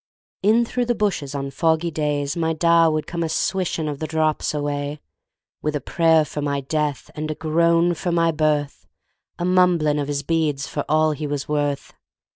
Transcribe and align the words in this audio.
In 0.41 0.65
through 0.65 0.85
the 0.87 0.95
bushes, 0.95 1.35
on 1.35 1.51
foggy 1.51 1.91
days, 1.91 2.35
My 2.35 2.53
Da 2.53 2.89
would 2.89 3.05
come 3.05 3.21
a 3.21 3.29
swishing 3.29 3.87
of 3.87 3.99
the 3.99 4.07
drops 4.07 4.51
away, 4.51 4.99
With 5.61 5.75
a 5.75 5.79
prayer 5.79 6.25
for 6.25 6.41
my 6.41 6.59
death 6.61 7.11
and 7.13 7.29
a 7.29 7.35
groan 7.35 7.93
for 7.93 8.11
my 8.11 8.31
birth, 8.31 8.87
A 9.37 9.45
mumbling 9.45 9.99
of 9.99 10.07
his 10.07 10.23
beads 10.23 10.65
for 10.65 10.83
all 10.89 11.11
he 11.11 11.27
was 11.27 11.47
worth. 11.47 11.93